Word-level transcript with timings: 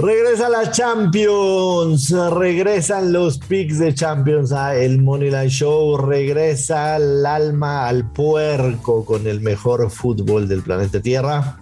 Regresa 0.00 0.48
la 0.48 0.70
Champions, 0.70 2.12
regresan 2.12 3.12
los 3.12 3.36
picks 3.36 3.80
de 3.80 3.92
Champions. 3.92 4.52
A 4.52 4.76
el 4.76 5.02
Moneyline 5.02 5.50
Show, 5.50 5.96
regresa 5.96 6.98
el 6.98 7.26
alma 7.26 7.88
al 7.88 8.08
puerco 8.12 9.04
con 9.04 9.26
el 9.26 9.40
mejor 9.40 9.90
fútbol 9.90 10.46
del 10.46 10.62
planeta 10.62 11.00
Tierra. 11.00 11.58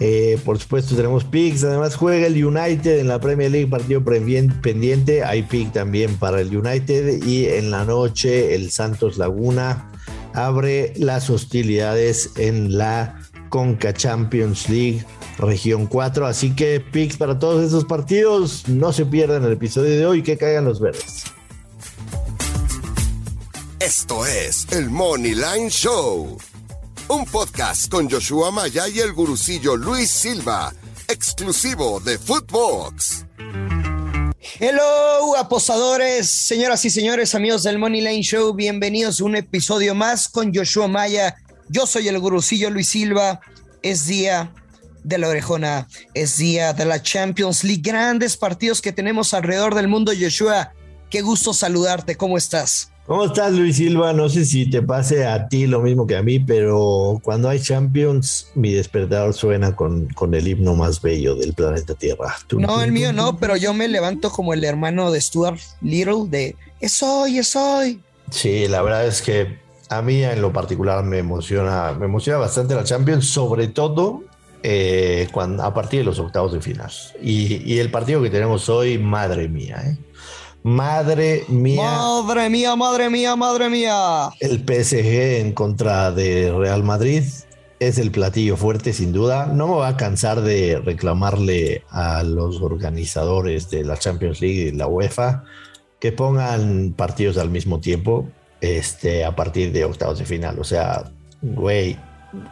Eh, 0.00 0.40
por 0.44 0.58
supuesto 0.58 0.96
tenemos 0.96 1.22
picks, 1.22 1.62
además 1.62 1.94
juega 1.94 2.26
el 2.26 2.44
United 2.44 2.98
en 2.98 3.06
la 3.06 3.20
Premier 3.20 3.52
League, 3.52 3.68
partido 3.68 4.02
pendiente, 4.04 5.22
hay 5.22 5.44
pick 5.44 5.72
también 5.72 6.16
para 6.16 6.40
el 6.40 6.56
United. 6.56 7.22
Y 7.24 7.46
en 7.46 7.70
la 7.70 7.84
noche 7.84 8.56
el 8.56 8.72
Santos 8.72 9.18
Laguna 9.18 9.88
abre 10.34 10.94
las 10.96 11.30
hostilidades 11.30 12.32
en 12.38 12.76
la 12.76 13.17
Conca 13.48 13.92
Champions 13.92 14.68
League 14.68 15.04
región 15.38 15.86
4. 15.86 16.26
Así 16.26 16.54
que 16.54 16.80
picks 16.80 17.16
para 17.16 17.38
todos 17.38 17.64
esos 17.64 17.84
partidos. 17.84 18.68
No 18.68 18.92
se 18.92 19.06
pierdan 19.06 19.44
el 19.44 19.52
episodio 19.52 19.96
de 19.96 20.06
hoy. 20.06 20.22
Que 20.22 20.36
caigan 20.36 20.64
los 20.64 20.80
verdes. 20.80 21.24
Esto 23.80 24.26
es 24.26 24.66
el 24.72 24.90
Money 24.90 25.34
Line 25.34 25.70
Show. 25.70 26.36
Un 27.08 27.24
podcast 27.24 27.90
con 27.90 28.10
Joshua 28.10 28.50
Maya 28.50 28.88
y 28.88 28.98
el 28.98 29.12
gurucillo 29.12 29.76
Luis 29.76 30.10
Silva. 30.10 30.74
Exclusivo 31.06 32.00
de 32.00 32.18
Footbox. 32.18 33.24
Hello, 34.60 35.36
aposadores, 35.36 36.28
señoras 36.28 36.84
y 36.84 36.90
señores, 36.90 37.34
amigos 37.34 37.62
del 37.62 37.78
Money 37.78 38.00
Line 38.00 38.22
Show. 38.22 38.52
Bienvenidos 38.52 39.20
a 39.20 39.24
un 39.24 39.36
episodio 39.36 39.94
más 39.94 40.28
con 40.28 40.54
Joshua 40.54 40.88
Maya. 40.88 41.36
Yo 41.68 41.86
soy 41.86 42.08
el 42.08 42.18
gurucillo 42.18 42.70
Luis 42.70 42.88
Silva. 42.88 43.40
Es 43.82 44.06
día 44.06 44.52
de 45.04 45.18
la 45.18 45.28
orejona. 45.28 45.88
Es 46.14 46.36
día 46.36 46.72
de 46.72 46.84
la 46.84 47.02
Champions 47.02 47.64
League. 47.64 47.82
Grandes 47.82 48.36
partidos 48.36 48.80
que 48.80 48.92
tenemos 48.92 49.34
alrededor 49.34 49.74
del 49.74 49.88
mundo, 49.88 50.12
Joshua. 50.18 50.72
Qué 51.10 51.22
gusto 51.22 51.52
saludarte. 51.54 52.16
¿Cómo 52.16 52.36
estás? 52.36 52.90
¿Cómo 53.08 53.24
estás, 53.24 53.54
Luis 53.54 53.76
Silva? 53.76 54.12
No 54.12 54.28
sé 54.28 54.44
si 54.44 54.68
te 54.68 54.82
pase 54.82 55.24
a 55.24 55.48
ti 55.48 55.66
lo 55.66 55.80
mismo 55.80 56.06
que 56.06 56.14
a 56.14 56.22
mí, 56.22 56.38
pero 56.38 57.18
cuando 57.22 57.48
hay 57.48 57.58
Champions, 57.58 58.48
mi 58.54 58.74
despertador 58.74 59.32
suena 59.32 59.74
con, 59.74 60.08
con 60.08 60.34
el 60.34 60.46
himno 60.46 60.74
más 60.74 61.00
bello 61.00 61.34
del 61.34 61.54
planeta 61.54 61.94
Tierra. 61.94 62.36
no, 62.52 62.82
el 62.82 62.92
mío 62.92 63.14
no, 63.14 63.38
pero 63.38 63.56
yo 63.56 63.72
me 63.72 63.88
levanto 63.88 64.30
como 64.30 64.52
el 64.52 64.62
hermano 64.62 65.10
de 65.10 65.22
Stuart 65.22 65.58
Little 65.80 66.26
de 66.28 66.54
es 66.80 67.02
hoy, 67.02 67.38
es 67.38 67.56
hoy. 67.56 68.02
Sí, 68.30 68.68
la 68.68 68.82
verdad 68.82 69.06
es 69.06 69.22
que 69.22 69.58
a 69.88 70.02
mí 70.02 70.22
en 70.22 70.40
lo 70.40 70.52
particular 70.52 71.04
me 71.04 71.18
emociona, 71.18 71.92
me 71.98 72.06
emociona 72.06 72.38
bastante 72.38 72.74
la 72.74 72.84
Champions, 72.84 73.26
sobre 73.26 73.68
todo 73.68 74.22
eh, 74.62 75.28
cuando, 75.32 75.62
a 75.62 75.72
partir 75.72 76.00
de 76.00 76.04
los 76.04 76.18
octavos 76.18 76.52
de 76.52 76.60
final. 76.60 76.90
Y, 77.22 77.78
el 77.78 77.90
partido 77.90 78.22
que 78.22 78.30
tenemos 78.30 78.68
hoy, 78.68 78.98
madre 78.98 79.48
mía, 79.48 79.82
¿eh? 79.86 79.98
Madre 80.64 81.44
mía. 81.48 81.82
Madre 81.82 82.50
mía, 82.50 82.76
madre 82.76 83.10
mía, 83.10 83.36
madre 83.36 83.70
mía. 83.70 84.28
El 84.40 84.58
PSG 84.58 85.40
en 85.40 85.52
contra 85.52 86.10
de 86.10 86.52
Real 86.52 86.82
Madrid 86.82 87.22
es 87.78 87.98
el 87.98 88.10
platillo 88.10 88.56
fuerte, 88.56 88.92
sin 88.92 89.12
duda. 89.12 89.46
No 89.46 89.68
me 89.68 89.74
va 89.76 89.88
a 89.88 89.96
cansar 89.96 90.40
de 90.40 90.80
reclamarle 90.84 91.84
a 91.90 92.24
los 92.24 92.60
organizadores 92.60 93.70
de 93.70 93.84
la 93.84 93.96
Champions 93.96 94.40
League 94.40 94.68
y 94.68 94.72
la 94.72 94.88
UEFA 94.88 95.44
que 96.00 96.10
pongan 96.12 96.92
partidos 96.96 97.38
al 97.38 97.50
mismo 97.50 97.80
tiempo 97.80 98.28
este, 98.60 99.24
a 99.24 99.34
partir 99.34 99.72
de 99.72 99.84
octavos 99.84 100.18
de 100.18 100.24
final. 100.24 100.58
O 100.58 100.64
sea, 100.64 101.04
güey, 101.42 101.96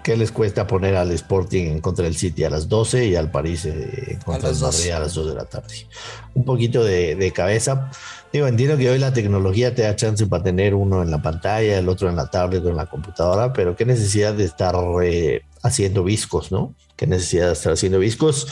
¿Qué 0.02 0.16
les 0.16 0.32
cuesta 0.32 0.66
poner 0.66 0.96
al 0.96 1.12
Sporting 1.12 1.66
en 1.66 1.80
contra 1.80 2.06
del 2.06 2.16
City 2.16 2.44
a 2.44 2.50
las 2.50 2.66
12 2.66 3.08
y 3.08 3.14
al 3.14 3.30
París 3.30 3.66
eh, 3.66 4.12
en 4.12 4.20
contra 4.20 4.48
del 4.48 4.58
Madrid 4.58 4.90
a 4.90 5.00
las 5.00 5.12
2 5.12 5.28
de 5.28 5.34
la 5.34 5.44
tarde? 5.44 5.86
Un 6.32 6.46
poquito 6.46 6.82
de, 6.82 7.30
cabeza. 7.34 7.90
Digo, 8.32 8.46
entiendo 8.46 8.78
que 8.78 8.88
hoy 8.88 8.98
la 8.98 9.12
tecnología 9.12 9.74
te 9.74 9.82
da 9.82 9.94
chance 9.94 10.26
para 10.26 10.42
tener 10.42 10.74
uno 10.74 11.02
en 11.02 11.10
la 11.10 11.20
pantalla, 11.20 11.78
el 11.78 11.90
otro 11.90 12.08
en 12.08 12.16
la 12.16 12.30
tablet 12.30 12.64
o 12.64 12.70
en 12.70 12.76
la 12.76 12.86
computadora, 12.86 13.52
pero 13.52 13.76
qué 13.76 13.84
necesidad 13.84 14.32
de 14.32 14.44
estar 14.44 14.74
eh, 15.02 15.42
haciendo 15.62 16.02
viscos, 16.04 16.50
¿no? 16.50 16.74
Qué 16.96 17.06
necesidad 17.06 17.48
de 17.48 17.52
estar 17.52 17.72
haciendo 17.74 17.98
viscos. 17.98 18.46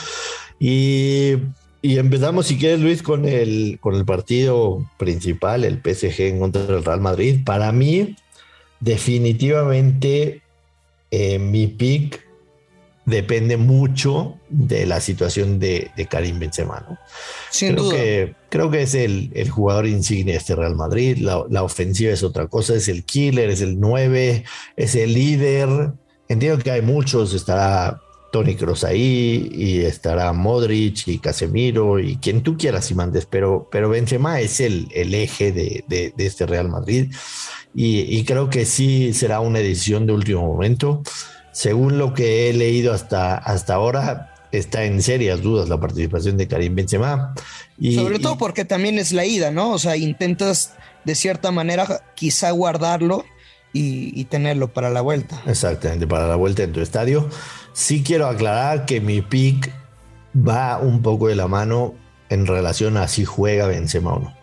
Y, 0.61 1.37
y, 1.85 1.99
empezamos, 1.99 2.47
si 2.47 2.57
quieres, 2.57 2.81
Luis, 2.81 3.03
con 3.03 3.27
el, 3.27 3.79
con 3.79 3.95
el 3.95 4.07
partido 4.07 4.91
principal, 4.97 5.65
el 5.65 5.83
PSG 5.83 6.23
en 6.23 6.39
contra 6.39 6.63
del 6.65 6.83
Real 6.83 7.03
Madrid. 7.03 7.41
Para 7.45 7.73
mí, 7.73 8.17
definitivamente 8.81 10.41
eh, 11.11 11.39
mi 11.39 11.67
pick 11.67 12.25
depende 13.05 13.59
mucho 13.59 14.39
de 14.49 14.87
la 14.87 14.99
situación 15.01 15.59
de, 15.59 15.91
Karim 16.09 16.39
Benzema. 16.39 16.87
¿no? 16.89 16.99
Sin 17.51 17.73
creo 17.73 17.85
duda. 17.85 17.97
Que, 17.97 18.35
creo 18.49 18.71
que 18.71 18.83
es 18.83 18.95
el, 18.95 19.51
jugador 19.51 19.87
insignia 19.87 20.33
de 20.33 20.39
este 20.39 20.57
Real 20.57 20.77
Madrid. 20.77 21.19
La, 21.19 21.63
ofensiva 21.63 22.13
es 22.13 22.23
otra 22.23 22.47
cosa, 22.47 22.75
es 22.75 22.89
el 22.89 23.05
killer, 23.05 23.51
es 23.51 23.61
el 23.61 23.79
9, 23.79 24.45
es 24.77 24.95
el 24.95 25.13
líder. 25.13 25.93
Entiendo 26.29 26.63
que 26.63 26.71
hay 26.71 26.81
muchos, 26.81 27.35
estará 27.35 28.01
Tony 28.35 28.57
Kroos 28.57 28.83
ahí 28.83 29.49
y 29.55 29.83
estará 29.83 30.33
Modric 30.33 31.07
y 31.07 31.19
Casemiro 31.19 32.01
y 32.01 32.17
quien 32.17 32.43
tú 32.43 32.57
quieras 32.59 32.91
y 32.91 32.97
mandes, 32.97 33.27
pero, 33.27 33.69
pero 33.71 33.89
Benzema 33.89 34.41
es 34.41 34.59
el, 34.59 34.89
el 34.93 35.15
eje 35.15 35.53
de, 35.53 35.85
de 35.87 36.27
este 36.27 36.45
Real 36.45 36.69
Madrid 36.69 37.13
y, 37.77 38.25
creo 38.25 38.51
que 38.51 38.67
sí 38.67 39.13
será 39.13 39.41
una 39.41 39.59
edición 39.59 40.07
de 40.07 40.13
último 40.13 40.47
momento. 40.47 41.03
Según 41.53 41.99
lo 41.99 42.15
que 42.15 42.49
he 42.49 42.53
leído 42.53 42.93
hasta, 42.93 43.37
hasta 43.37 43.75
ahora, 43.75 44.35
está 44.53 44.85
en 44.85 45.03
serias 45.03 45.43
dudas 45.43 45.69
la 45.69 45.81
participación 45.81 46.37
de 46.37 46.47
Karim 46.47 46.77
Benzema. 46.77 47.35
Y, 47.79 47.97
Sobre 47.97 48.21
todo 48.21 48.39
porque 48.39 48.65
también 48.65 48.99
es 48.99 49.13
la 49.13 49.27
ida, 49.27 49.51
¿no? 49.51 49.73
O 49.73 49.79
sea, 49.81 49.97
intentas 49.97 50.75
de 51.05 51.17
cierta 51.17 51.51
manera 51.51 52.03
quizá 52.15 52.53
guardarlo 52.53 53.25
y, 53.75 54.19
y, 54.19 54.25
tenerlo 54.25 54.73
para 54.73 54.89
la 54.89 55.03
vuelta. 55.03 55.43
Exactamente, 55.47 56.07
para 56.07 56.27
la 56.27 56.37
vuelta 56.37 56.63
en 56.63 56.73
tu 56.73 56.81
estadio. 56.81 57.29
Sí 57.75 58.03
quiero 58.03 58.29
aclarar 58.29 58.87
que 58.87 59.03
mi 59.03 59.21
pick 59.21 59.71
va 60.35 60.79
un 60.79 61.03
poco 61.03 61.29
de 61.29 61.35
la 61.35 61.49
mano 61.49 61.95
en 62.29 62.47
relación 62.47 62.97
a 62.97 63.09
si 63.09 63.25
juega 63.25 63.67
Benzema 63.67 64.15
o 64.15 64.21
no. 64.21 64.37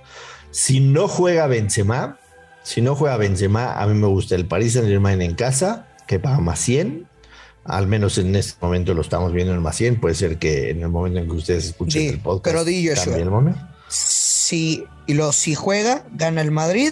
Si 0.52 0.80
no 0.80 1.08
juega 1.08 1.48
Benzema, 1.48 2.20
si 2.64 2.82
no 2.82 2.96
juega 2.96 3.18
Benzema, 3.18 3.74
a 3.74 3.88
mí 3.88 3.94
me 3.94 4.08
gusta 4.08 4.36
el 4.36 4.46
Paris 4.46 4.74
Saint 4.74 4.88
Germain 4.88 5.22
en 5.22 5.36
casa, 5.36 5.88
que 6.08 6.20
paga 6.20 6.40
más 6.40 6.60
100. 6.60 7.08
Al 7.64 7.88
menos 7.88 8.18
en 8.18 8.36
este 8.36 8.58
momento 8.62 8.94
lo 8.94 9.02
estamos 9.02 9.34
viendo 9.34 9.54
en 9.54 9.62
más 9.62 9.76
100. 9.78 10.00
Puede 10.00 10.16
ser 10.16 10.38
que 10.38 10.72
en 10.72 10.82
el 10.82 10.90
momento 10.90 11.20
en 11.20 11.28
que 11.28 11.36
ustedes 11.36 11.66
escuchen 11.66 12.10
el 12.10 12.20
podcast 12.20 12.44
pero 12.44 12.66
di 12.66 12.88
el 12.88 13.30
momento. 13.30 13.60
Si, 13.88 14.84
y 15.06 15.14
lo, 15.14 15.32
si 15.32 15.56
juega, 15.56 16.06
gana 16.14 16.42
el 16.42 16.52
Madrid. 16.52 16.92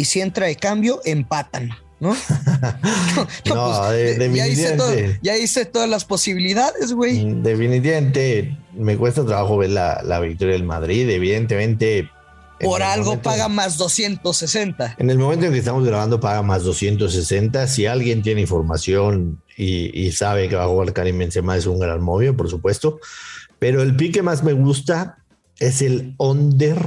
Y 0.00 0.06
si 0.06 0.22
entra 0.22 0.46
de 0.46 0.56
cambio, 0.56 1.02
empatan. 1.04 1.72
¿no? 2.00 2.14
no, 3.44 3.82
pues, 3.86 4.18
definitivamente. 4.18 5.20
Ya 5.22 5.36
hice, 5.36 5.66
todas 5.66 5.90
las 5.90 6.06
posibilidades, 6.06 6.94
güey. 6.94 7.22
Mm, 7.22 7.42
definitivamente 7.42 8.56
me 8.72 8.96
cuesta 8.96 9.26
trabajo 9.26 9.58
ver 9.58 9.68
la, 9.68 10.00
la 10.02 10.18
victoria 10.20 10.54
del 10.54 10.64
Madrid. 10.64 11.06
Evidentemente, 11.10 12.08
por 12.62 12.82
algo 12.82 13.20
paga 13.20 13.48
más 13.50 13.76
260. 13.76 14.96
En 14.98 15.10
el 15.10 15.18
momento 15.18 15.44
en 15.44 15.52
que 15.52 15.58
estamos 15.58 15.84
grabando 15.84 16.18
paga 16.18 16.40
más 16.40 16.64
260. 16.64 17.66
Si 17.66 17.84
alguien 17.84 18.22
tiene 18.22 18.40
información 18.40 19.42
y, 19.54 20.10
sabe 20.12 20.48
que 20.48 20.56
va 20.56 20.64
a 20.64 20.68
jugar 20.68 20.94
Karim 20.94 21.18
Benzema 21.18 21.58
es 21.58 21.66
un 21.66 21.78
gran 21.78 22.00
móvil, 22.00 22.34
por 22.34 22.48
supuesto. 22.48 23.00
Pero 23.58 23.82
el 23.82 23.96
pique 23.96 24.22
más 24.22 24.42
me 24.42 24.54
gusta 24.54 25.18
es 25.58 25.82
el 25.82 26.14
under 26.16 26.78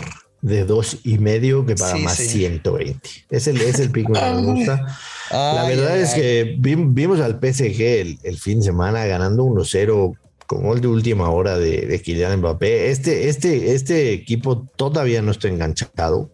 de 0.44 0.66
dos 0.66 0.98
y 1.06 1.20
medio 1.20 1.66
que 1.66 1.74
paga 1.74 1.96
más 1.96 2.18
120. 2.18 3.00
Es 3.30 3.48
el, 3.48 3.62
es 3.62 3.80
el 3.80 3.92
pique 3.92 4.12
que 4.12 4.20
me 4.20 4.42
gusta. 4.42 4.86
La 5.32 5.66
verdad 5.66 5.98
es 5.98 6.14
que 6.14 6.56
vimos 6.60 7.22
al 7.22 7.40
PSG 7.40 7.82
el, 7.82 8.20
el, 8.24 8.38
fin 8.38 8.60
de 8.60 8.66
semana 8.66 9.06
ganando 9.06 9.46
1-0 9.46 10.18
con 10.46 10.64
gol 10.64 10.82
de 10.82 10.90
última 10.90 11.30
hora 11.30 11.58
de, 11.58 11.88
de 11.88 12.02
Kylian 12.02 12.40
Mbappé. 12.40 12.92
Este, 12.92 13.30
este, 13.30 13.74
este 13.74 14.12
equipo 14.12 14.68
todavía 14.76 15.22
no 15.22 15.32
está 15.32 15.48
enganchado, 15.48 16.30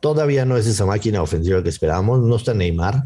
todavía 0.00 0.44
no 0.44 0.56
es 0.56 0.66
esa 0.66 0.84
máquina 0.84 1.22
ofensiva 1.22 1.62
que 1.62 1.68
esperábamos, 1.68 2.18
no 2.18 2.34
está 2.34 2.54
Neymar. 2.54 3.04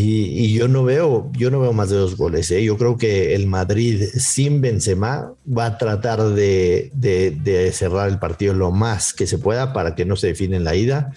Y, 0.00 0.52
yo 0.52 0.68
no 0.68 0.84
veo, 0.84 1.28
yo 1.32 1.50
no 1.50 1.58
veo 1.58 1.72
más 1.72 1.90
de 1.90 1.96
dos 1.96 2.16
goles. 2.16 2.48
¿eh? 2.52 2.62
Yo 2.62 2.78
creo 2.78 2.96
que 2.96 3.34
el 3.34 3.48
Madrid 3.48 4.04
sin 4.16 4.60
Benzema 4.60 5.32
va 5.46 5.66
a 5.66 5.78
tratar 5.78 6.22
de, 6.22 6.92
de, 6.94 7.72
cerrar 7.72 8.08
el 8.08 8.20
partido 8.20 8.54
lo 8.54 8.70
más 8.70 9.12
que 9.12 9.26
se 9.26 9.38
pueda 9.38 9.72
para 9.72 9.96
que 9.96 10.04
no 10.04 10.14
se 10.14 10.28
define 10.28 10.56
en 10.56 10.62
la 10.62 10.76
ida. 10.76 11.12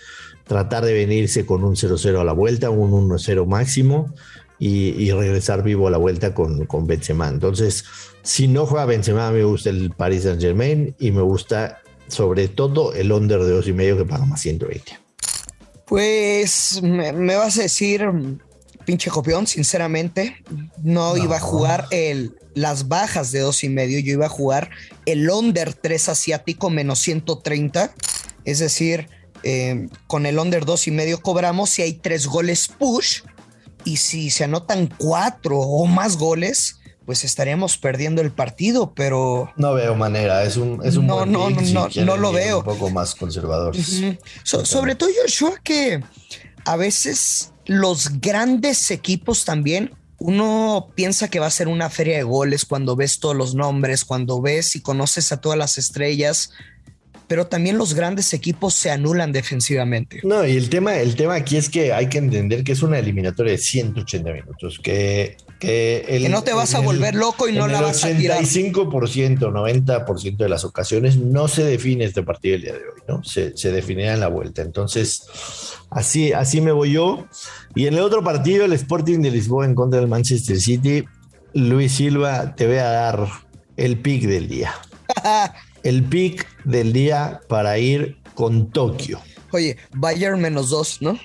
Tratar 0.47 0.83
de 0.83 0.93
venirse 0.93 1.45
con 1.45 1.63
un 1.63 1.75
0-0 1.75 2.19
a 2.19 2.23
la 2.23 2.33
vuelta, 2.33 2.71
un 2.71 3.07
1-0 3.07 3.45
máximo 3.45 4.15
y, 4.57 5.11
regresar 5.11 5.61
vivo 5.61 5.87
a 5.87 5.91
la 5.91 5.97
vuelta 5.97 6.33
con, 6.33 6.65
con 6.65 6.87
Benzema. 6.87 7.27
Entonces, 7.27 7.85
si 8.23 8.47
no 8.47 8.65
juega 8.65 8.85
Benzema, 8.85 9.29
me 9.29 9.43
gusta 9.43 9.69
el 9.69 9.91
Paris 9.91 10.23
Saint 10.23 10.41
Germain 10.41 10.95
y 10.97 11.11
me 11.11 11.21
gusta 11.21 11.81
sobre 12.07 12.47
todo 12.47 12.95
el 12.95 13.11
under 13.11 13.43
de 13.43 13.51
dos 13.51 13.67
y 13.67 13.73
medio 13.73 13.95
que 13.95 14.05
paga 14.05 14.25
más 14.25 14.41
120. 14.41 14.97
Pues 15.85 16.81
me, 16.81 17.35
vas 17.35 17.59
a 17.59 17.63
decir 17.63 18.07
pinche 18.85 19.09
copión, 19.09 19.47
sinceramente. 19.47 20.43
No, 20.83 21.17
iba 21.17 21.37
a 21.37 21.39
jugar 21.39 21.87
el, 21.91 22.35
las 22.53 22.87
bajas 22.87 23.31
de 23.31 23.39
dos 23.39 23.63
y 23.63 23.69
medio, 23.69 23.99
yo 23.99 24.13
iba 24.13 24.25
a 24.25 24.29
jugar 24.29 24.69
el 25.05 25.29
under 25.29 25.73
3 25.73 26.09
asiático 26.09 26.69
menos 26.69 26.99
130. 26.99 27.93
Es 28.45 28.59
decir, 28.59 29.07
eh, 29.43 29.87
con 30.07 30.25
el 30.25 30.37
under 30.37 30.65
dos 30.65 30.87
y 30.87 30.91
medio 30.91 31.21
cobramos 31.21 31.69
si 31.69 31.81
hay 31.81 31.93
tres 31.93 32.27
goles 32.27 32.67
push 32.67 33.21
y 33.83 33.97
si 33.97 34.29
se 34.29 34.43
anotan 34.43 34.93
cuatro 34.97 35.57
o 35.57 35.85
más 35.87 36.17
goles, 36.17 36.79
pues 37.05 37.23
estaríamos 37.23 37.77
perdiendo 37.77 38.21
el 38.21 38.31
partido, 38.31 38.93
pero... 38.93 39.51
No 39.57 39.73
veo 39.73 39.95
manera, 39.95 40.43
es 40.43 40.57
un, 40.57 40.79
es 40.83 40.95
un 40.95 41.07
no, 41.07 41.25
no, 41.25 41.49
no, 41.49 41.89
no, 41.89 42.17
lo 42.17 42.31
veo. 42.31 42.59
Un 42.59 42.65
poco 42.65 42.89
más 42.91 43.15
conservador. 43.15 43.75
sobre 44.43 44.95
todo 44.95 45.09
Joshua 45.21 45.55
que 45.63 46.03
a 46.65 46.75
veces 46.75 47.53
los 47.65 48.19
grandes 48.19 48.91
equipos 48.91 49.45
también, 49.45 49.91
uno 50.17 50.89
piensa 50.95 51.29
que 51.29 51.39
va 51.39 51.47
a 51.47 51.51
ser 51.51 51.67
una 51.67 51.89
feria 51.89 52.17
de 52.17 52.23
goles 52.23 52.65
cuando 52.65 52.95
ves 52.95 53.19
todos 53.19 53.35
los 53.35 53.55
nombres, 53.55 54.05
cuando 54.05 54.41
ves 54.41 54.75
y 54.75 54.81
conoces 54.81 55.31
a 55.31 55.41
todas 55.41 55.57
las 55.57 55.77
estrellas, 55.77 56.51
pero 57.27 57.47
también 57.47 57.77
los 57.77 57.93
grandes 57.93 58.33
equipos 58.33 58.73
se 58.73 58.91
anulan 58.91 59.31
defensivamente. 59.31 60.19
No, 60.23 60.45
y 60.45 60.57
el 60.57 60.69
tema, 60.69 60.97
el 60.97 61.15
tema 61.15 61.35
aquí 61.35 61.57
es 61.57 61.69
que 61.69 61.93
hay 61.93 62.07
que 62.07 62.17
entender 62.17 62.63
que 62.63 62.73
es 62.73 62.83
una 62.83 62.99
eliminatoria 62.99 63.53
de 63.53 63.57
180 63.57 64.31
minutos, 64.31 64.79
que, 64.83 65.37
que, 65.61 66.27
no 66.27 66.41
te 66.43 66.53
vas 66.53 66.73
a 66.73 66.79
volver 66.79 67.13
loco 67.13 67.47
y 67.47 67.53
no 67.53 67.67
la 67.67 67.81
vas 67.81 68.03
a 68.03 68.17
tirar. 68.17 68.41
85%, 68.41 69.37
90% 69.37 70.37
de 70.37 70.49
las 70.49 70.63
ocasiones 70.63 71.17
no 71.17 71.47
se 71.47 71.63
define 71.63 72.05
este 72.05 72.23
partido 72.23 72.55
el 72.55 72.61
día 72.63 72.73
de 72.73 72.79
hoy, 72.79 73.01
¿no? 73.07 73.23
Se, 73.23 73.55
se 73.55 73.71
definirá 73.71 74.15
en 74.15 74.21
la 74.21 74.27
vuelta. 74.27 74.63
Entonces, 74.63 75.21
así, 75.91 76.33
así 76.33 76.61
me 76.61 76.71
voy 76.71 76.93
yo. 76.93 77.27
Y 77.75 77.85
en 77.85 77.93
el 77.93 77.99
otro 77.99 78.23
partido, 78.23 78.65
el 78.65 78.73
Sporting 78.73 79.19
de 79.19 79.29
Lisboa 79.29 79.65
en 79.65 79.75
contra 79.75 79.99
del 79.99 80.09
Manchester 80.09 80.59
City, 80.59 81.05
Luis 81.53 81.91
Silva, 81.91 82.55
te 82.55 82.65
voy 82.65 82.77
a 82.77 82.89
dar 82.89 83.27
el 83.77 83.99
pick 83.99 84.23
del 84.23 84.47
día. 84.47 84.73
el 85.83 86.03
pick 86.05 86.47
del 86.63 86.91
día 86.91 87.39
para 87.47 87.77
ir 87.77 88.17
con 88.33 88.71
Tokio. 88.71 89.21
Oye, 89.51 89.77
Bayern 89.93 90.41
menos 90.41 90.71
dos, 90.71 91.03
¿no? 91.03 91.19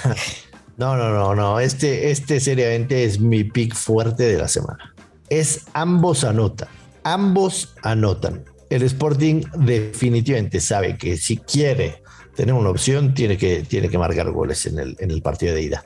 no, 0.76 0.96
no, 0.96 1.10
no, 1.10 1.34
no. 1.34 1.60
Este, 1.60 2.10
este 2.10 2.40
seriamente 2.40 3.04
es 3.04 3.20
mi 3.20 3.44
pick 3.44 3.74
fuerte 3.74 4.24
de 4.24 4.38
la 4.38 4.48
semana. 4.48 4.94
Es 5.28 5.66
ambos 5.72 6.24
anotan. 6.24 6.68
Ambos 7.04 7.74
anotan. 7.82 8.44
El 8.70 8.82
Sporting 8.82 9.42
definitivamente 9.58 10.60
sabe 10.60 10.96
que 10.96 11.16
si 11.16 11.36
quiere 11.36 12.02
tener 12.34 12.54
una 12.54 12.70
opción, 12.70 13.14
tiene 13.14 13.36
que, 13.36 13.62
tiene 13.62 13.88
que 13.88 13.98
marcar 13.98 14.30
goles 14.30 14.66
en 14.66 14.78
el, 14.78 14.96
en 14.98 15.10
el 15.10 15.22
partido 15.22 15.54
de 15.54 15.62
ida. 15.62 15.84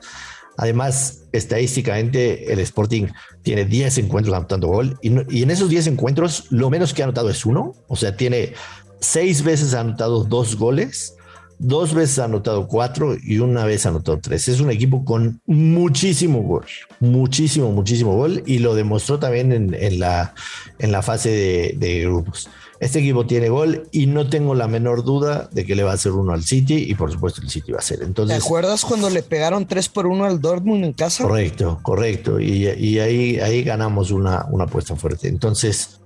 Además, 0.59 1.23
estadísticamente, 1.31 2.51
el 2.51 2.59
Sporting 2.59 3.07
tiene 3.43 3.63
10 3.63 3.99
encuentros 3.99 4.35
anotando 4.35 4.67
gol 4.67 4.99
y, 5.01 5.41
en 5.41 5.51
esos 5.51 5.69
10 5.69 5.87
encuentros, 5.87 6.47
lo 6.49 6.69
menos 6.69 6.93
que 6.93 7.01
ha 7.01 7.05
anotado 7.05 7.29
es 7.29 7.45
uno. 7.45 7.75
O 7.87 7.95
sea, 7.95 8.17
tiene 8.17 8.53
seis 8.99 9.41
veces 9.41 9.73
anotado 9.73 10.25
dos 10.25 10.57
goles, 10.57 11.15
dos 11.59 11.93
veces 11.93 12.17
ha 12.19 12.25
anotado 12.25 12.67
cuatro 12.67 13.15
y 13.21 13.39
una 13.39 13.65
vez 13.65 13.85
ha 13.85 13.89
anotado 13.89 14.19
tres. 14.19 14.47
Es 14.47 14.59
un 14.61 14.71
equipo 14.71 15.05
con 15.05 15.41
muchísimo 15.45 16.41
gol, 16.41 16.65
muchísimo, 16.99 17.71
muchísimo 17.71 18.15
gol 18.15 18.41
y 18.45 18.59
lo 18.59 18.73
demostró 18.73 19.19
también 19.19 19.51
en, 19.51 19.99
la, 19.99 20.33
en 20.79 20.91
la 20.91 21.01
fase 21.01 21.29
de, 21.29 21.75
de 21.77 22.01
grupos. 22.05 22.49
Este 22.79 22.99
equipo 22.99 23.25
tiene 23.25 23.49
gol 23.49 23.89
y 23.91 24.05
no 24.05 24.29
tengo 24.29 24.55
la 24.55 24.69
menor 24.69 25.03
duda 25.03 25.49
de 25.51 25.65
que 25.65 25.75
le 25.75 25.83
va 25.83 25.91
a 25.91 25.95
hacer 25.95 26.13
uno 26.13 26.31
al 26.31 26.43
City 26.43 26.85
y 26.87 26.95
por 26.95 27.11
supuesto 27.11 27.41
el 27.41 27.49
City 27.49 27.73
va 27.73 27.79
a 27.79 27.81
ser. 27.81 28.01
Entonces, 28.03 28.37
¿Te 28.37 28.43
acuerdas 28.43 28.85
cuando 28.85 29.09
le 29.09 29.21
pegaron 29.21 29.67
3 29.67 29.89
por 29.89 30.07
1 30.07 30.23
al 30.23 30.39
Dortmund 30.39 30.85
en 30.85 30.93
casa? 30.93 31.23
Correcto, 31.23 31.79
correcto. 31.81 32.39
Y, 32.39 32.67
ahí, 32.67 33.37
ahí 33.37 33.63
ganamos 33.63 34.11
una, 34.11 34.45
una 34.49 34.63
apuesta 34.63 34.95
fuerte. 34.95 35.27
Entonces, 35.27 35.98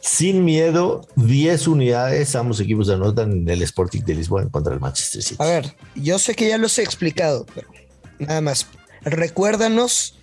sin 0.00 0.44
miedo, 0.44 1.06
10 1.16 1.68
unidades, 1.68 2.34
ambos 2.36 2.60
equipos 2.60 2.88
anotan 2.88 3.32
en 3.32 3.48
el 3.48 3.62
Sporting 3.62 4.02
de 4.02 4.14
Lisboa 4.14 4.48
contra 4.50 4.74
el 4.74 4.80
Manchester 4.80 5.22
City. 5.22 5.36
A 5.38 5.46
ver, 5.46 5.74
yo 5.94 6.18
sé 6.18 6.34
que 6.34 6.48
ya 6.48 6.58
los 6.58 6.78
he 6.78 6.82
explicado, 6.82 7.46
pero 7.54 7.68
nada 8.18 8.40
más, 8.40 8.66
recuérdanos, 9.02 10.18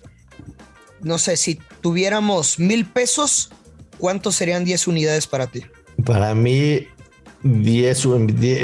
no 1.00 1.18
sé, 1.18 1.36
si 1.36 1.60
tuviéramos 1.80 2.58
mil 2.58 2.86
pesos, 2.86 3.50
¿cuántos 3.98 4.36
serían 4.36 4.64
10 4.64 4.88
unidades 4.88 5.26
para 5.26 5.46
ti? 5.46 5.62
Para 6.04 6.34
mí, 6.34 6.86
10 7.42 8.06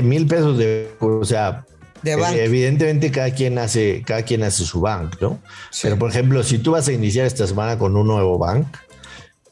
mil 0.02 0.26
pesos 0.26 0.58
de, 0.58 0.90
o 1.00 1.24
sea, 1.24 1.64
de 2.02 2.12
eh, 2.12 2.44
evidentemente 2.44 3.10
cada 3.10 3.32
quien 3.32 3.58
hace, 3.58 4.02
cada 4.04 4.22
quien 4.22 4.42
hace 4.42 4.64
su 4.64 4.80
bank, 4.80 5.20
¿no? 5.20 5.40
Pero 5.82 5.98
por 5.98 6.10
ejemplo, 6.10 6.42
si 6.42 6.58
tú 6.58 6.72
vas 6.72 6.88
a 6.88 6.92
iniciar 6.92 7.26
esta 7.26 7.46
semana 7.46 7.78
con 7.78 7.96
un 7.96 8.06
nuevo 8.06 8.38
bank 8.38 8.66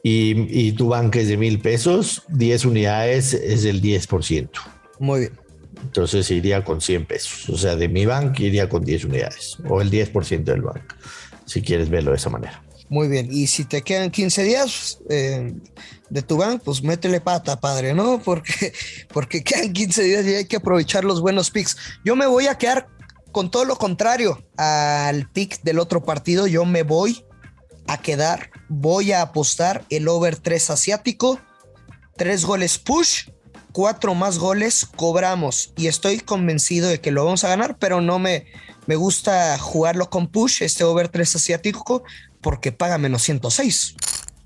y, 0.02 0.68
y 0.68 0.72
tu 0.72 0.88
bank 0.88 1.16
es 1.16 1.28
de 1.28 1.36
mil 1.36 1.60
pesos, 1.60 2.22
10 2.28 2.64
unidades 2.64 3.34
es 3.34 3.64
el 3.64 3.82
10%. 3.82 4.48
Muy 4.98 5.20
bien. 5.20 5.32
Entonces 5.82 6.30
iría 6.30 6.64
con 6.64 6.80
100 6.80 7.06
pesos. 7.06 7.48
O 7.48 7.56
sea, 7.56 7.76
de 7.76 7.88
mi 7.88 8.06
bank 8.06 8.38
iría 8.40 8.68
con 8.68 8.84
10 8.84 9.04
unidades 9.04 9.56
o 9.68 9.80
el 9.80 9.90
10% 9.90 10.44
del 10.44 10.62
bank, 10.62 10.94
si 11.46 11.62
quieres 11.62 11.88
verlo 11.88 12.10
de 12.10 12.16
esa 12.16 12.30
manera. 12.30 12.62
Muy 12.88 13.06
bien, 13.06 13.28
y 13.30 13.46
si 13.46 13.64
te 13.64 13.82
quedan 13.82 14.10
15 14.10 14.42
días 14.42 14.98
eh, 15.08 15.54
de 16.08 16.22
tu 16.22 16.36
bank, 16.36 16.60
pues 16.64 16.82
métele 16.82 17.20
pata, 17.20 17.60
padre, 17.60 17.94
¿no? 17.94 18.20
Porque, 18.24 18.72
porque 19.12 19.44
quedan 19.44 19.72
15 19.72 20.02
días 20.02 20.26
y 20.26 20.34
hay 20.34 20.44
que 20.46 20.56
aprovechar 20.56 21.04
los 21.04 21.20
buenos 21.20 21.50
picks. 21.52 21.76
Yo 22.04 22.16
me 22.16 22.26
voy 22.26 22.48
a 22.48 22.58
quedar 22.58 22.88
con 23.30 23.48
todo 23.48 23.64
lo 23.64 23.76
contrario 23.76 24.42
al 24.56 25.30
pick 25.30 25.62
del 25.62 25.78
otro 25.78 26.02
partido. 26.04 26.48
Yo 26.48 26.64
me 26.64 26.82
voy 26.82 27.24
a 27.86 27.98
quedar, 27.98 28.50
voy 28.68 29.12
a 29.12 29.22
apostar 29.22 29.84
el 29.90 30.08
over 30.08 30.36
3 30.36 30.70
asiático, 30.70 31.40
3 32.16 32.44
goles 32.44 32.78
push, 32.78 33.28
4 33.72 34.14
más 34.14 34.38
goles 34.38 34.86
cobramos. 34.96 35.72
Y 35.76 35.86
estoy 35.86 36.20
convencido 36.20 36.88
de 36.88 37.00
que 37.00 37.10
lo 37.10 37.24
vamos 37.24 37.44
a 37.44 37.48
ganar, 37.48 37.78
pero 37.78 38.00
no 38.00 38.18
me, 38.18 38.46
me 38.86 38.96
gusta 38.96 39.58
jugarlo 39.58 40.10
con 40.10 40.28
push, 40.28 40.62
este 40.62 40.84
over 40.84 41.08
3 41.08 41.36
asiático, 41.36 42.02
porque 42.40 42.72
paga 42.72 42.98
menos 42.98 43.22
106. 43.22 43.96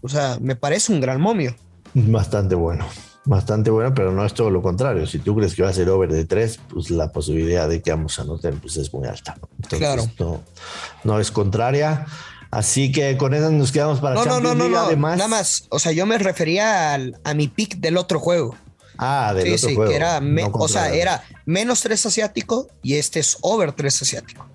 O 0.02 0.08
sea, 0.08 0.38
me 0.40 0.56
parece 0.56 0.92
un 0.92 1.00
gran 1.00 1.20
momio. 1.20 1.56
Bastante 1.94 2.54
bueno, 2.54 2.86
bastante 3.25 3.70
bueno, 3.70 3.94
pero 3.94 4.12
no 4.12 4.25
es 4.25 4.34
todo 4.34 4.50
lo 4.50 4.60
contrario. 4.60 5.06
Si 5.06 5.19
tú 5.19 5.34
crees 5.36 5.54
que 5.54 5.62
va 5.62 5.70
a 5.70 5.72
ser 5.72 5.88
over 5.88 6.12
de 6.12 6.25
3, 6.25 6.60
pues 6.69 6.90
la 6.90 7.10
posibilidad 7.12 7.69
de 7.69 7.81
que 7.81 7.90
ambos 7.90 8.19
anoten 8.19 8.58
pues 8.58 8.76
es 8.76 8.92
muy 8.92 9.06
alta. 9.06 9.36
Entonces, 9.62 9.78
claro. 9.78 10.04
no, 10.19 10.42
no 11.04 11.20
es 11.20 11.31
contraria. 11.31 12.06
Así 12.55 12.93
que 12.93 13.17
con 13.17 13.35
eso 13.35 13.51
nos 13.51 13.73
quedamos 13.73 13.99
para 13.99 14.15
no, 14.15 14.39
no, 14.39 14.55
no, 14.55 14.69
no, 14.69 14.79
Además, 14.79 15.19
nada 15.19 15.29
más. 15.29 15.67
O 15.71 15.81
sea, 15.81 15.91
yo 15.91 16.06
me 16.06 16.19
refería 16.19 16.95
a 16.95 17.35
mi 17.35 17.49
pick 17.49 17.79
del 17.79 17.96
otro 17.96 18.20
juego. 18.20 18.56
Ah, 18.96 19.34
del 19.34 19.55
otro 19.55 19.75
juego. 19.75 19.91
Que 19.91 19.96
era 19.96 20.23
o 20.53 20.69
sea, 20.69 20.94
era 20.94 21.25
menos 21.46 21.82
3 21.82 22.06
asiático 22.06 22.69
y 22.81 22.94
este 22.94 23.19
es 23.19 23.39
over 23.41 23.73
3 23.73 24.03
asiático. 24.03 24.49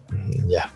Ya. 0.47 0.73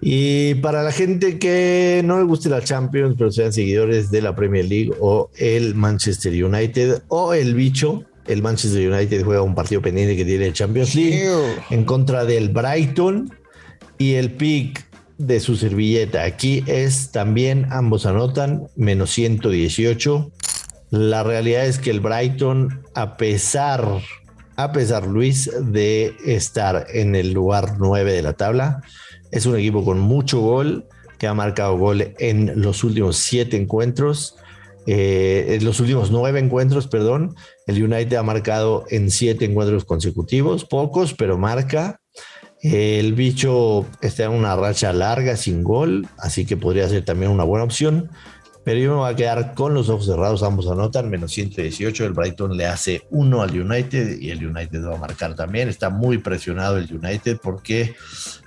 Y 0.00 0.54
para 0.56 0.82
la 0.82 0.92
gente 0.92 1.38
que 1.38 2.00
no 2.06 2.16
le 2.16 2.24
guste 2.24 2.48
la 2.48 2.64
Champions, 2.64 3.16
pero 3.18 3.30
sean 3.30 3.52
seguidores 3.52 4.10
de 4.10 4.22
la 4.22 4.34
Premier 4.34 4.64
League 4.64 4.92
o 4.98 5.30
el 5.36 5.74
Manchester 5.74 6.32
United 6.42 7.02
o 7.08 7.34
el 7.34 7.54
bicho, 7.54 8.04
el 8.26 8.40
Manchester 8.40 8.90
United 8.90 9.24
juega 9.24 9.42
un 9.42 9.54
partido 9.54 9.82
pendiente 9.82 10.16
que 10.16 10.24
tiene 10.24 10.46
el 10.46 10.54
Champions 10.54 10.94
League 10.94 11.28
en 11.68 11.84
contra 11.84 12.24
del 12.24 12.48
Brighton 12.48 13.30
y 13.98 14.14
el 14.14 14.32
pick 14.32 14.81
de 15.18 15.40
su 15.40 15.56
servilleta 15.56 16.24
aquí 16.24 16.64
es 16.66 17.10
también 17.12 17.66
ambos 17.70 18.06
anotan 18.06 18.68
menos 18.76 19.10
118. 19.10 20.30
La 20.90 21.22
realidad 21.22 21.66
es 21.66 21.78
que 21.78 21.90
el 21.90 22.00
Brighton, 22.00 22.82
a 22.94 23.16
pesar 23.16 24.00
a 24.56 24.72
pesar, 24.72 25.06
Luis, 25.06 25.50
de 25.60 26.14
estar 26.26 26.86
en 26.92 27.14
el 27.14 27.32
lugar 27.32 27.76
9 27.78 28.12
de 28.12 28.22
la 28.22 28.34
tabla. 28.34 28.82
Es 29.30 29.46
un 29.46 29.56
equipo 29.56 29.84
con 29.84 29.98
mucho 29.98 30.40
gol, 30.40 30.86
que 31.18 31.26
ha 31.26 31.34
marcado 31.34 31.76
gol 31.78 32.14
en 32.18 32.60
los 32.60 32.84
últimos 32.84 33.16
siete 33.16 33.56
encuentros. 33.56 34.36
Eh, 34.86 35.56
en 35.56 35.64
los 35.64 35.78
últimos 35.78 36.10
nueve 36.10 36.40
encuentros, 36.40 36.88
perdón, 36.88 37.36
el 37.68 37.82
United 37.82 38.16
ha 38.16 38.24
marcado 38.24 38.84
en 38.90 39.10
siete 39.10 39.44
encuentros 39.44 39.84
consecutivos, 39.84 40.64
pocos, 40.64 41.14
pero 41.14 41.38
marca. 41.38 42.00
El 42.62 43.14
bicho 43.14 43.86
está 44.00 44.24
en 44.24 44.30
una 44.30 44.54
racha 44.54 44.92
larga 44.92 45.36
sin 45.36 45.64
gol, 45.64 46.06
así 46.16 46.46
que 46.46 46.56
podría 46.56 46.88
ser 46.88 47.04
también 47.04 47.32
una 47.32 47.42
buena 47.42 47.64
opción. 47.64 48.08
Pero 48.64 48.78
yo 48.78 48.90
me 48.92 48.96
voy 48.98 49.12
a 49.12 49.16
quedar 49.16 49.54
con 49.54 49.74
los 49.74 49.88
ojos 49.88 50.06
cerrados, 50.06 50.44
ambos 50.44 50.68
anotan, 50.70 51.10
menos 51.10 51.32
118, 51.32 52.06
el 52.06 52.12
Brighton 52.12 52.56
le 52.56 52.66
hace 52.66 53.02
uno 53.10 53.42
al 53.42 53.60
United 53.60 54.20
y 54.20 54.30
el 54.30 54.46
United 54.46 54.84
va 54.84 54.94
a 54.94 54.98
marcar 54.98 55.34
también, 55.34 55.68
está 55.68 55.90
muy 55.90 56.18
presionado 56.18 56.78
el 56.78 56.88
United 56.94 57.38
porque 57.42 57.96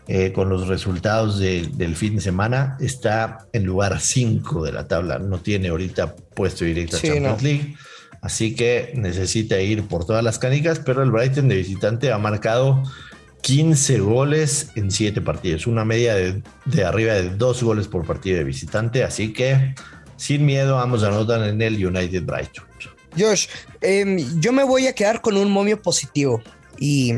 eh, 0.07 0.31
con 0.31 0.47
los 0.47 0.69
resultados 0.69 1.39
del 1.39 1.95
fin 1.97 2.15
de 2.15 2.21
semana 2.21 2.77
está 2.79 3.39
en 3.51 3.65
lugar 3.65 3.99
5 3.99 4.63
de 4.63 4.71
la 4.71 4.87
tabla, 4.87 5.19
no 5.19 5.39
tiene 5.39 5.67
ahorita 5.67 6.15
puesto 6.15 6.63
directo 6.63 6.95
a 6.95 7.01
Champions 7.01 7.43
League, 7.43 7.75
así 8.21 8.55
que 8.55 8.93
necesita 8.95 9.59
ir 9.59 9.83
por 9.83 10.05
todas 10.05 10.23
las 10.23 10.39
canicas, 10.39 10.79
pero 10.79 11.03
el 11.03 11.11
Brighton 11.11 11.49
de 11.49 11.57
visitante 11.57 12.13
ha 12.13 12.17
marcado 12.17 12.83
15 13.45 13.99
goles 13.99 14.69
en 14.73 14.89
7 14.89 15.21
partidos, 15.21 15.67
una 15.67 15.85
media 15.85 16.15
de, 16.15 16.41
de, 16.65 16.83
arriba 16.83 17.13
de 17.13 17.29
2 17.29 17.61
goles 17.61 17.87
por 17.87 18.03
partido 18.03 18.39
de 18.39 18.43
visitante, 18.43 19.03
así 19.03 19.33
que 19.33 19.75
sin 20.17 20.47
miedo 20.47 20.79
ambos 20.79 21.03
anotan 21.03 21.43
en 21.43 21.61
el 21.61 21.85
United 21.85 22.23
Brighton. 22.23 22.65
Josh, 23.15 23.45
eh, 23.81 24.25
yo 24.39 24.51
me 24.51 24.63
voy 24.63 24.87
a 24.87 24.93
quedar 24.93 25.21
con 25.21 25.37
un 25.37 25.51
momio 25.51 25.79
positivo. 25.79 26.41
Y, 26.79 27.13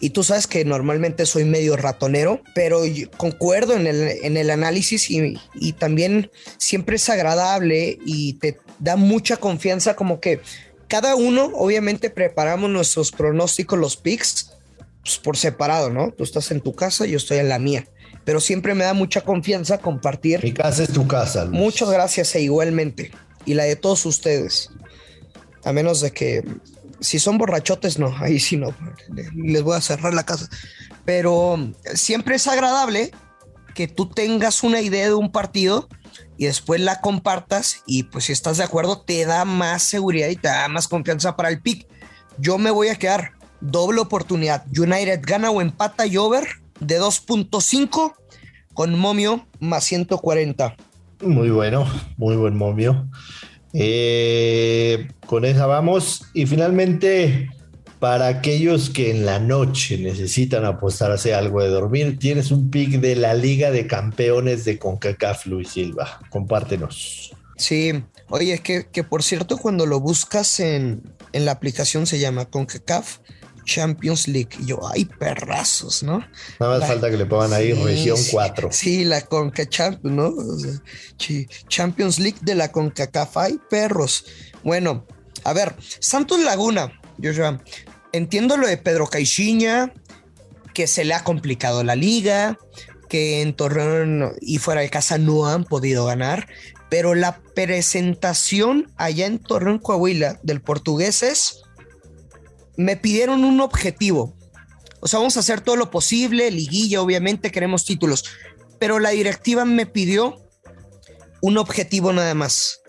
y, 0.00 0.10
tú 0.10 0.24
sabes 0.24 0.46
que 0.46 0.64
normalmente 0.64 1.26
soy 1.26 1.44
medio 1.44 1.76
ratonero, 1.76 2.42
pero 2.54 2.80
concuerdo 3.18 3.74
en 3.74 3.86
el, 3.86 4.08
en 4.22 4.38
el 4.38 4.48
análisis 4.48 5.10
y, 5.10 5.38
y 5.54 5.74
también 5.74 6.30
siempre 6.56 6.96
es 6.96 7.08
agradable 7.10 7.98
y 8.06 8.32
te 8.34 8.58
da 8.78 8.96
mucha 8.96 9.36
confianza 9.36 9.94
como 9.94 10.18
que 10.18 10.40
cada 10.88 11.14
uno, 11.14 11.52
obviamente, 11.54 12.08
preparamos 12.08 12.70
nuestros 12.70 13.12
pronósticos, 13.12 13.78
los 13.78 13.96
picks, 13.98 14.57
pues, 15.08 15.18
por 15.18 15.36
separado, 15.36 15.90
¿no? 15.90 16.12
Tú 16.12 16.22
estás 16.24 16.50
en 16.50 16.60
tu 16.60 16.74
casa, 16.74 17.06
yo 17.06 17.16
estoy 17.16 17.38
en 17.38 17.48
la 17.48 17.58
mía. 17.58 17.86
Pero 18.24 18.40
siempre 18.40 18.74
me 18.74 18.84
da 18.84 18.92
mucha 18.92 19.22
confianza 19.22 19.78
compartir. 19.78 20.44
Mi 20.44 20.52
casa 20.52 20.82
es 20.82 20.92
tu 20.92 21.06
casa. 21.06 21.46
Luis. 21.46 21.58
Muchas 21.58 21.90
gracias 21.90 22.34
e 22.34 22.42
igualmente. 22.42 23.10
Y 23.46 23.54
la 23.54 23.64
de 23.64 23.76
todos 23.76 24.04
ustedes. 24.04 24.70
A 25.64 25.72
menos 25.72 26.02
de 26.02 26.10
que 26.10 26.44
si 27.00 27.18
son 27.18 27.38
borrachotes, 27.38 27.98
no, 27.98 28.14
ahí 28.18 28.38
sí 28.38 28.56
no. 28.56 28.74
Les 29.34 29.62
voy 29.62 29.76
a 29.76 29.80
cerrar 29.80 30.12
la 30.12 30.26
casa. 30.26 30.48
Pero 31.06 31.72
siempre 31.94 32.36
es 32.36 32.46
agradable 32.46 33.12
que 33.74 33.88
tú 33.88 34.10
tengas 34.10 34.62
una 34.62 34.82
idea 34.82 35.06
de 35.06 35.14
un 35.14 35.32
partido 35.32 35.88
y 36.36 36.46
después 36.46 36.80
la 36.82 37.00
compartas 37.00 37.82
y 37.86 38.02
pues 38.02 38.26
si 38.26 38.32
estás 38.32 38.58
de 38.58 38.64
acuerdo 38.64 39.00
te 39.00 39.24
da 39.24 39.44
más 39.44 39.82
seguridad 39.82 40.28
y 40.28 40.36
te 40.36 40.48
da 40.48 40.68
más 40.68 40.86
confianza 40.86 41.34
para 41.34 41.48
el 41.48 41.62
pick. 41.62 41.86
Yo 42.36 42.58
me 42.58 42.70
voy 42.70 42.88
a 42.88 42.96
quedar 42.96 43.37
doble 43.60 44.00
oportunidad. 44.00 44.64
United 44.76 45.20
gana 45.22 45.50
o 45.50 45.60
empata 45.60 46.06
y 46.06 46.16
over 46.16 46.46
de 46.80 47.00
2.5 47.00 48.14
con 48.74 48.98
momio 48.98 49.46
más 49.60 49.84
140. 49.84 50.76
Muy 51.22 51.50
bueno, 51.50 51.86
muy 52.16 52.36
buen 52.36 52.56
momio. 52.56 53.08
Eh, 53.72 55.08
con 55.26 55.44
esa 55.44 55.66
vamos. 55.66 56.26
Y 56.32 56.46
finalmente, 56.46 57.50
para 57.98 58.28
aquellos 58.28 58.90
que 58.90 59.10
en 59.10 59.26
la 59.26 59.40
noche 59.40 59.98
necesitan 59.98 60.64
apostarse 60.64 61.34
algo 61.34 61.62
de 61.62 61.68
dormir, 61.68 62.18
tienes 62.18 62.50
un 62.50 62.70
pick 62.70 63.00
de 63.00 63.16
la 63.16 63.34
Liga 63.34 63.70
de 63.70 63.86
Campeones 63.86 64.64
de 64.64 64.78
CONCACAF, 64.78 65.46
Luis 65.46 65.70
Silva. 65.70 66.20
Compártenos. 66.30 67.32
Sí, 67.56 68.04
oye, 68.28 68.54
es 68.54 68.60
que, 68.60 68.86
que 68.86 69.02
por 69.02 69.24
cierto, 69.24 69.58
cuando 69.58 69.86
lo 69.86 69.98
buscas 69.98 70.60
en, 70.60 71.02
en 71.32 71.44
la 71.44 71.52
aplicación 71.52 72.06
se 72.06 72.20
llama 72.20 72.44
CONCACAF 72.44 73.18
Champions 73.68 74.26
League. 74.26 74.48
Y 74.58 74.66
yo, 74.66 74.80
ay, 74.92 75.04
perrazos, 75.04 76.02
¿no? 76.02 76.24
Nada 76.58 76.72
más 76.72 76.80
la, 76.80 76.86
falta 76.86 77.10
que 77.10 77.18
le 77.18 77.26
pongan 77.26 77.52
ahí 77.52 77.74
sí, 77.74 77.84
región 77.84 78.18
4. 78.32 78.68
Sí, 78.72 79.04
la 79.04 79.20
Conca 79.20 79.68
Champions, 79.68 80.16
¿no? 80.16 80.28
O 80.28 80.58
sea, 80.58 80.80
Champions 81.68 82.18
League 82.18 82.38
de 82.40 82.54
la 82.54 82.72
CONCACAF, 82.72 83.36
ay, 83.36 83.60
perros. 83.70 84.24
Bueno, 84.64 85.06
a 85.44 85.52
ver, 85.52 85.76
Santos 86.00 86.40
Laguna, 86.40 86.98
yo 87.18 87.30
ya 87.32 87.60
entiendo 88.12 88.56
lo 88.56 88.66
de 88.66 88.78
Pedro 88.78 89.06
Caixinha, 89.06 89.92
que 90.74 90.86
se 90.86 91.04
le 91.04 91.14
ha 91.14 91.22
complicado 91.22 91.84
la 91.84 91.94
liga, 91.94 92.58
que 93.08 93.42
en 93.42 93.54
Torreón 93.54 94.32
y 94.40 94.58
fuera 94.58 94.80
de 94.80 94.90
casa 94.90 95.18
no 95.18 95.46
han 95.46 95.64
podido 95.64 96.06
ganar, 96.06 96.48
pero 96.88 97.14
la 97.14 97.40
presentación 97.54 98.90
allá 98.96 99.26
en 99.26 99.38
Torreón, 99.38 99.78
Coahuila, 99.78 100.40
del 100.42 100.62
portugués 100.62 101.22
es 101.22 101.62
me 102.78 102.96
pidieron 102.96 103.44
un 103.44 103.60
objetivo. 103.60 104.34
O 105.00 105.08
sea, 105.08 105.18
vamos 105.18 105.36
a 105.36 105.40
hacer 105.40 105.60
todo 105.60 105.76
lo 105.76 105.90
posible, 105.90 106.50
liguilla, 106.50 107.02
obviamente 107.02 107.50
queremos 107.50 107.84
títulos, 107.84 108.24
pero 108.78 109.00
la 109.00 109.10
directiva 109.10 109.64
me 109.64 109.84
pidió 109.84 110.48
un 111.42 111.58
objetivo 111.58 112.12
nada 112.12 112.34
más, 112.34 112.80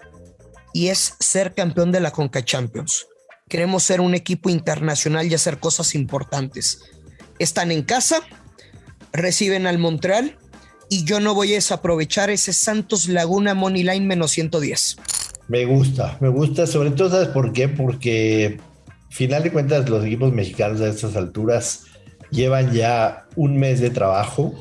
y 0.74 0.88
es 0.88 1.16
ser 1.20 1.54
campeón 1.54 1.92
de 1.92 2.00
la 2.00 2.12
Conca 2.12 2.46
Champions. 2.46 3.08
Queremos 3.48 3.84
ser 3.84 4.00
un 4.00 4.14
equipo 4.14 4.50
internacional 4.50 5.26
y 5.28 5.34
hacer 5.34 5.60
cosas 5.60 5.96
importantes. 5.96 6.84
Están 7.40 7.72
en 7.72 7.82
casa, 7.82 8.22
reciben 9.12 9.66
al 9.66 9.80
Montreal, 9.80 10.38
y 10.88 11.04
yo 11.04 11.20
no 11.20 11.34
voy 11.34 11.52
a 11.52 11.56
desaprovechar 11.56 12.30
ese 12.30 12.54
Santos 12.54 13.08
Laguna 13.08 13.56
Money 13.56 13.84
Line 13.84 14.06
menos 14.06 14.32
110. 14.32 14.98
Me 15.48 15.66
gusta, 15.66 16.18
me 16.22 16.30
gusta, 16.30 16.68
sobre 16.68 16.92
todo, 16.92 17.10
¿sabes 17.10 17.30
por 17.30 17.54
qué? 17.54 17.70
Porque 17.70 18.60
final 19.10 19.44
de 19.44 19.52
cuentas, 19.52 19.90
los 19.90 20.06
equipos 20.06 20.34
mexicanos 20.34 20.82
a 20.82 20.90
estas 20.90 21.16
alturas 21.16 21.86
llevan 22.32 22.72
ya 22.74 23.26
un 23.36 23.58
mes 23.58 23.80
de 23.80 23.90
trabajo 23.90 24.54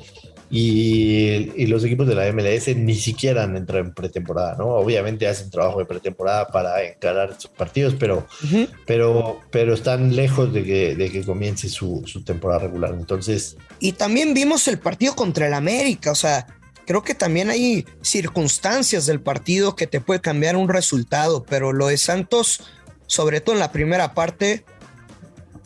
y, 0.50 1.52
y, 1.56 1.66
los 1.66 1.84
equipos 1.84 2.06
de 2.06 2.14
la 2.14 2.32
MLS 2.32 2.74
ni 2.74 2.94
siquiera 2.94 3.42
han 3.42 3.54
entrado 3.54 3.84
en 3.84 3.92
pretemporada, 3.92 4.56
¿no? 4.56 4.68
Obviamente 4.68 5.26
hacen 5.26 5.50
trabajo 5.50 5.78
de 5.78 5.84
pretemporada 5.84 6.48
para 6.48 6.82
encarar 6.82 7.36
sus 7.38 7.50
partidos, 7.50 7.94
pero, 7.98 8.26
uh 8.44 8.46
-huh. 8.46 8.68
pero, 8.86 9.40
pero 9.50 9.74
están 9.74 10.16
lejos 10.16 10.52
de 10.54 10.64
que, 10.64 10.96
de 10.96 11.10
que 11.10 11.22
comience 11.22 11.68
su, 11.68 12.02
su, 12.06 12.24
temporada 12.24 12.60
regular. 12.60 12.94
Entonces. 12.94 13.58
Y 13.78 13.92
también 13.92 14.32
vimos 14.32 14.66
el 14.68 14.78
partido 14.78 15.14
contra 15.14 15.46
el 15.46 15.54
América, 15.54 16.12
o 16.12 16.16
sea. 16.16 16.46
Creo 16.86 17.02
que 17.02 17.14
también 17.14 17.50
hay 17.50 17.84
circunstancias 18.00 19.04
del 19.04 19.20
partido 19.20 19.76
que 19.76 19.86
te 19.86 20.00
puede 20.00 20.22
cambiar 20.22 20.56
un 20.56 20.70
resultado, 20.70 21.44
pero 21.44 21.74
lo 21.74 21.88
de 21.88 21.98
Santos, 21.98 22.62
sobre 23.08 23.40
todo 23.40 23.56
en 23.56 23.60
la 23.60 23.72
primera 23.72 24.14
parte, 24.14 24.64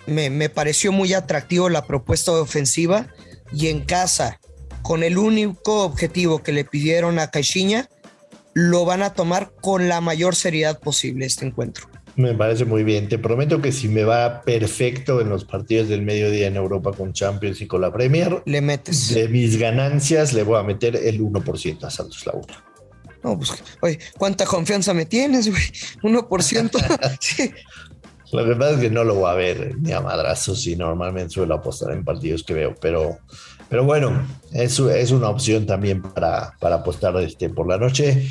me, 0.06 0.30
me 0.30 0.48
pareció 0.48 0.92
muy 0.92 1.12
atractivo 1.12 1.68
la 1.68 1.86
propuesta 1.86 2.32
ofensiva 2.32 3.08
y 3.52 3.68
en 3.68 3.84
casa, 3.84 4.40
con 4.80 5.02
el 5.02 5.18
único 5.18 5.84
objetivo 5.84 6.42
que 6.42 6.52
le 6.52 6.64
pidieron 6.64 7.18
a 7.18 7.30
Caixinha, 7.30 7.90
lo 8.54 8.84
van 8.84 9.02
a 9.02 9.12
tomar 9.12 9.52
con 9.60 9.88
la 9.88 10.00
mayor 10.00 10.34
seriedad 10.34 10.80
posible 10.80 11.26
este 11.26 11.46
encuentro. 11.46 11.88
Me 12.16 12.34
parece 12.34 12.64
muy 12.64 12.84
bien. 12.84 13.08
Te 13.08 13.18
prometo 13.18 13.62
que 13.62 13.72
si 13.72 13.88
me 13.88 14.04
va 14.04 14.42
perfecto 14.42 15.20
en 15.20 15.30
los 15.30 15.44
partidos 15.44 15.88
del 15.88 16.02
mediodía 16.02 16.46
en 16.46 16.56
Europa 16.56 16.92
con 16.92 17.12
Champions 17.12 17.60
y 17.62 17.66
con 17.66 17.80
la 17.80 17.92
Premier, 17.92 18.42
le 18.44 18.60
metes. 18.60 19.14
De 19.14 19.28
mis 19.28 19.58
ganancias 19.58 20.34
le 20.34 20.42
voy 20.42 20.58
a 20.58 20.62
meter 20.62 20.96
el 20.96 21.20
1% 21.20 21.84
a 21.84 21.90
Santos 21.90 22.26
Laguna. 22.26 22.64
No, 23.22 23.36
pues, 23.36 23.52
oye, 23.80 23.98
¿cuánta 24.18 24.44
confianza 24.44 24.92
me 24.94 25.06
tienes, 25.06 25.48
güey? 25.48 25.62
1%. 26.02 27.16
sí. 27.20 27.52
Que 28.30 28.56
pasa 28.56 28.70
es 28.72 28.80
que 28.80 28.90
no 28.90 29.04
lo 29.04 29.16
voy 29.16 29.30
a 29.30 29.34
ver 29.34 29.76
ni 29.78 29.92
a 29.92 30.00
madrazos 30.00 30.66
y 30.66 30.74
normalmente 30.74 31.34
suelo 31.34 31.54
apostar 31.54 31.92
en 31.92 32.02
partidos 32.02 32.42
que 32.42 32.54
veo, 32.54 32.74
pero, 32.80 33.18
pero 33.68 33.84
bueno, 33.84 34.26
eso 34.52 34.90
es 34.90 35.10
una 35.10 35.28
opción 35.28 35.66
también 35.66 36.00
para, 36.00 36.54
para 36.58 36.76
apostar 36.76 37.14
este, 37.18 37.50
por 37.50 37.68
la 37.68 37.76
noche. 37.76 38.26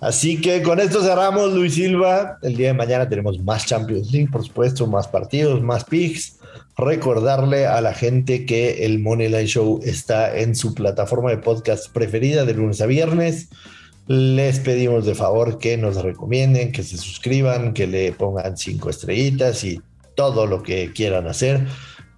Así 0.00 0.40
que 0.40 0.62
con 0.62 0.80
esto 0.80 1.02
cerramos, 1.02 1.52
Luis 1.52 1.74
Silva. 1.74 2.38
El 2.42 2.56
día 2.56 2.68
de 2.68 2.74
mañana 2.74 3.08
tenemos 3.08 3.38
más 3.40 3.66
Champions 3.66 4.10
League, 4.12 4.30
por 4.30 4.46
supuesto, 4.46 4.86
más 4.86 5.08
partidos, 5.08 5.60
más 5.60 5.84
picks. 5.84 6.38
Recordarle 6.78 7.66
a 7.66 7.80
la 7.80 7.92
gente 7.92 8.46
que 8.46 8.86
el 8.86 9.00
Moneyline 9.00 9.46
Show 9.46 9.80
está 9.82 10.38
en 10.38 10.54
su 10.54 10.74
plataforma 10.74 11.30
de 11.30 11.38
podcast 11.38 11.92
preferida 11.92 12.44
de 12.44 12.54
lunes 12.54 12.80
a 12.80 12.86
viernes. 12.86 13.50
Les 14.10 14.58
pedimos 14.58 15.06
de 15.06 15.14
favor 15.14 15.58
que 15.58 15.76
nos 15.76 15.94
recomienden, 16.02 16.72
que 16.72 16.82
se 16.82 16.96
suscriban, 16.96 17.72
que 17.72 17.86
le 17.86 18.10
pongan 18.10 18.56
cinco 18.56 18.90
estrellitas 18.90 19.62
y 19.62 19.80
todo 20.16 20.46
lo 20.46 20.64
que 20.64 20.92
quieran 20.92 21.28
hacer. 21.28 21.68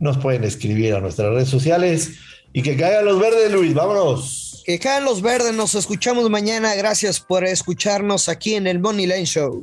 Nos 0.01 0.17
pueden 0.17 0.43
escribir 0.45 0.95
a 0.95 1.01
nuestras 1.03 1.35
redes 1.35 1.51
sociales 1.51 2.13
y 2.55 2.63
que 2.63 2.79
caigan 2.79 3.05
los 3.05 3.21
verdes, 3.21 3.53
Luis. 3.53 3.75
Vámonos. 3.75 4.63
Que 4.65 4.79
caen 4.79 5.05
los 5.05 5.21
verdes, 5.21 5.53
nos 5.53 5.75
escuchamos 5.75 6.31
mañana. 6.31 6.75
Gracias 6.77 7.21
por 7.21 7.45
escucharnos 7.45 8.31
aquí 8.31 8.55
en 8.55 8.67
el 8.67 8.79
Money 8.79 9.07
Line 9.07 9.27
Show. 9.27 9.63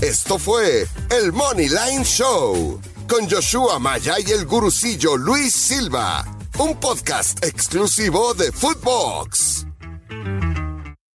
Esto 0.00 0.38
fue 0.38 0.86
el 1.10 1.32
Money 1.32 1.70
Line 1.70 2.04
Show 2.04 2.80
con 3.08 3.28
Joshua 3.28 3.78
Maya 3.78 4.14
y 4.24 4.30
el 4.30 4.46
gurucillo 4.46 5.16
Luis 5.16 5.52
Silva, 5.52 6.33
un 6.58 6.76
podcast 6.76 7.44
exclusivo 7.44 8.34
de 8.34 8.52
Footbox. 8.52 9.63